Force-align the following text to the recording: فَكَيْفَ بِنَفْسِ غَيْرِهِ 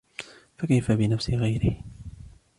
فَكَيْفَ 0.57 0.91
بِنَفْسِ 0.91 1.29
غَيْرِهِ 1.33 1.81